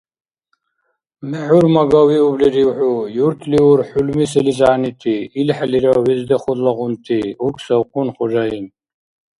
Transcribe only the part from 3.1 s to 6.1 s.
Юртлиур хӀулми селис гӀягӀнити, илхӀелира